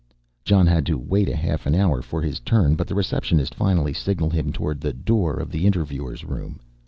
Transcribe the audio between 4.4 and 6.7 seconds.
towards the door of the interviewer's room.